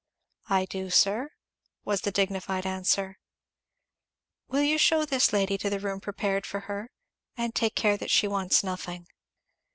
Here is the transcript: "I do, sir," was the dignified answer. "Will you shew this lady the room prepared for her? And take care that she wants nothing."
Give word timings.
"I 0.49 0.65
do, 0.65 0.89
sir," 0.89 1.29
was 1.85 2.01
the 2.01 2.11
dignified 2.11 2.65
answer. 2.65 3.19
"Will 4.47 4.63
you 4.63 4.79
shew 4.79 5.05
this 5.05 5.31
lady 5.31 5.57
the 5.57 5.79
room 5.79 5.99
prepared 6.01 6.43
for 6.47 6.61
her? 6.61 6.89
And 7.37 7.53
take 7.53 7.75
care 7.75 7.97
that 7.97 8.09
she 8.09 8.27
wants 8.27 8.63
nothing." 8.63 9.05